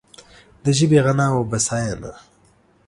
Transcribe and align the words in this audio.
د 0.63 0.65
ژبې 0.77 0.99
غنا 1.05 1.27
او 1.35 1.41
بسیاینه 1.51 2.11